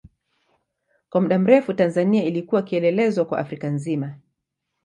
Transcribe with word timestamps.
Kwa 1.09 1.21
muda 1.21 1.39
mrefu 1.39 1.73
Tanzania 1.73 2.23
ilikuwa 2.23 2.61
kielelezo 2.61 3.25
kwa 3.25 3.39
Afrika 3.39 3.69
nzima. 3.69 4.15